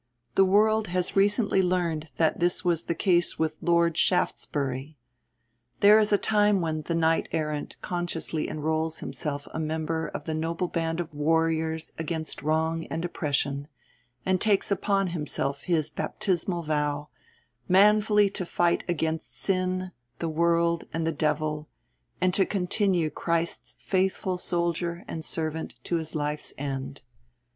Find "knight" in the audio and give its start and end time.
6.95-7.29